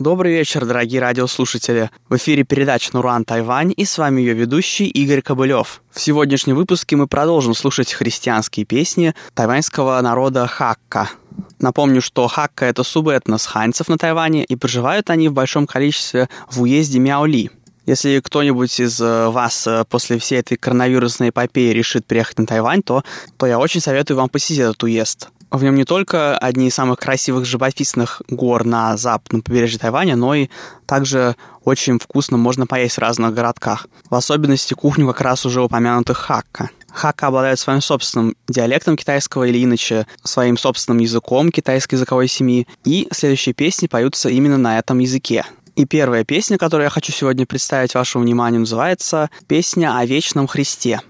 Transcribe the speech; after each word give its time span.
Добрый 0.00 0.32
вечер, 0.32 0.64
дорогие 0.64 0.98
радиослушатели. 0.98 1.90
В 2.08 2.16
эфире 2.16 2.42
передача 2.42 2.88
«Нуран 2.94 3.26
Тайвань» 3.26 3.74
и 3.76 3.84
с 3.84 3.98
вами 3.98 4.22
ее 4.22 4.32
ведущий 4.32 4.86
Игорь 4.86 5.20
Кобылев. 5.20 5.82
В 5.90 6.00
сегодняшнем 6.00 6.56
выпуске 6.56 6.96
мы 6.96 7.06
продолжим 7.06 7.54
слушать 7.54 7.92
христианские 7.92 8.64
песни 8.64 9.14
тайваньского 9.34 10.00
народа 10.00 10.46
Хакка. 10.46 11.10
Напомню, 11.58 12.00
что 12.00 12.26
Хакка– 12.28 12.64
это 12.66 12.82
субэтнос 12.82 13.44
ханьцев 13.44 13.90
на 13.90 13.98
Тайване, 13.98 14.42
и 14.42 14.56
проживают 14.56 15.10
они 15.10 15.28
в 15.28 15.34
большом 15.34 15.66
количестве 15.66 16.30
в 16.50 16.62
уезде 16.62 16.98
Мяоли. 16.98 17.50
Если 17.84 18.20
кто-нибудь 18.20 18.80
из 18.80 18.98
э, 19.02 19.28
вас 19.28 19.66
э, 19.66 19.84
после 19.86 20.18
всей 20.18 20.38
этой 20.38 20.56
коронавирусной 20.56 21.28
эпопеи 21.28 21.74
решит 21.74 22.06
приехать 22.06 22.38
на 22.38 22.46
Тайвань, 22.46 22.82
то, 22.82 23.04
то 23.36 23.44
я 23.44 23.58
очень 23.58 23.82
советую 23.82 24.16
вам 24.16 24.30
посетить 24.30 24.60
этот 24.60 24.82
уезд. 24.82 25.28
В 25.50 25.64
нем 25.64 25.74
не 25.74 25.84
только 25.84 26.38
одни 26.38 26.68
из 26.68 26.74
самых 26.74 26.98
красивых 27.00 27.44
живописных 27.44 28.22
гор 28.28 28.64
на 28.64 28.96
западном 28.96 29.42
побережье 29.42 29.80
Тайваня, 29.80 30.14
но 30.14 30.34
и 30.34 30.48
также 30.86 31.34
очень 31.64 31.98
вкусно 31.98 32.36
можно 32.36 32.66
поесть 32.66 32.96
в 32.96 33.00
разных 33.00 33.34
городках. 33.34 33.88
В 34.08 34.14
особенности 34.14 34.74
кухню 34.74 35.08
как 35.08 35.20
раз 35.20 35.44
уже 35.44 35.60
упомянутых 35.60 36.16
хакка. 36.18 36.70
Хакка 36.92 37.28
обладает 37.28 37.58
своим 37.58 37.80
собственным 37.80 38.36
диалектом 38.48 38.96
китайского 38.96 39.44
или 39.44 39.62
иначе 39.64 40.06
своим 40.22 40.56
собственным 40.56 40.98
языком 40.98 41.50
китайской 41.50 41.96
языковой 41.96 42.28
семьи, 42.28 42.68
и 42.84 43.08
следующие 43.12 43.54
песни 43.54 43.88
поются 43.88 44.28
именно 44.28 44.58
на 44.58 44.78
этом 44.78 45.00
языке. 45.00 45.44
И 45.76 45.84
первая 45.84 46.24
песня, 46.24 46.58
которую 46.58 46.84
я 46.84 46.90
хочу 46.90 47.12
сегодня 47.12 47.46
представить 47.46 47.94
вашему 47.94 48.24
вниманию, 48.24 48.60
называется 48.60 49.30
«Песня 49.46 49.96
о 49.96 50.04
вечном 50.04 50.46
Христе». 50.46 51.00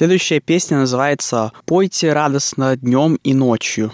Следующая 0.00 0.40
песня 0.40 0.78
называется 0.78 1.52
«Пойте 1.66 2.14
радостно 2.14 2.74
днем 2.74 3.16
и 3.16 3.34
ночью». 3.34 3.92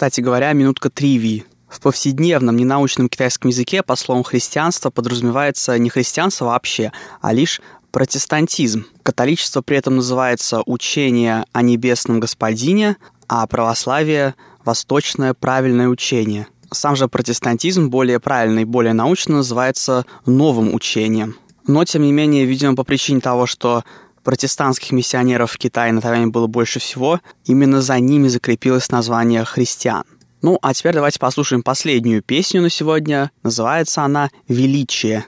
Кстати 0.00 0.22
говоря, 0.22 0.54
минутка 0.54 0.88
тривии. 0.88 1.44
В 1.68 1.78
повседневном 1.78 2.56
ненаучном 2.56 3.10
китайском 3.10 3.50
языке 3.50 3.82
по 3.82 3.96
словам 3.96 4.24
христианство 4.24 4.88
подразумевается 4.88 5.76
не 5.76 5.90
христианство 5.90 6.46
вообще, 6.46 6.90
а 7.20 7.34
лишь 7.34 7.60
протестантизм. 7.90 8.86
Католичество 9.02 9.60
при 9.60 9.76
этом 9.76 9.96
называется 9.96 10.62
учение 10.64 11.44
о 11.52 11.60
небесном 11.60 12.18
господине, 12.18 12.96
а 13.28 13.46
православие– 13.46 14.36
восточное 14.64 15.34
правильное 15.34 15.88
учение. 15.88 16.46
Сам 16.72 16.96
же 16.96 17.06
протестантизм 17.06 17.90
более 17.90 18.20
правильно 18.20 18.60
и 18.60 18.64
более 18.64 18.94
научно 18.94 19.36
называется 19.36 20.06
новым 20.24 20.74
учением. 20.74 21.36
Но, 21.66 21.84
тем 21.84 22.04
не 22.04 22.12
менее, 22.12 22.46
видимо, 22.46 22.74
по 22.74 22.84
причине 22.84 23.20
того, 23.20 23.44
что 23.44 23.84
протестантских 24.30 24.92
миссионеров 24.92 25.50
в 25.50 25.58
Китае 25.58 25.90
на 25.92 26.00
Тайване 26.00 26.28
было 26.28 26.46
больше 26.46 26.78
всего, 26.78 27.18
именно 27.46 27.82
за 27.82 27.98
ними 27.98 28.28
закрепилось 28.28 28.88
название 28.92 29.44
христиан. 29.44 30.04
Ну, 30.40 30.56
а 30.62 30.72
теперь 30.72 30.94
давайте 30.94 31.18
послушаем 31.18 31.64
последнюю 31.64 32.22
песню 32.22 32.62
на 32.62 32.70
сегодня. 32.70 33.32
Называется 33.42 34.02
она 34.02 34.30
«Величие». 34.46 35.26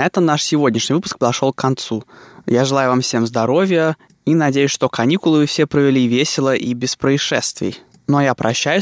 На 0.00 0.06
этом 0.06 0.24
наш 0.24 0.42
сегодняшний 0.42 0.94
выпуск 0.94 1.18
подошел 1.18 1.52
к 1.52 1.56
концу. 1.56 2.04
Я 2.46 2.64
желаю 2.64 2.88
вам 2.88 3.02
всем 3.02 3.26
здоровья 3.26 3.98
и 4.24 4.34
надеюсь, 4.34 4.70
что 4.70 4.88
каникулы 4.88 5.40
вы 5.40 5.46
все 5.46 5.66
провели 5.66 6.06
весело 6.06 6.54
и 6.54 6.72
без 6.72 6.96
происшествий. 6.96 7.78
Ну 8.06 8.16
а 8.16 8.22
я 8.22 8.34
прощаюсь 8.34 8.78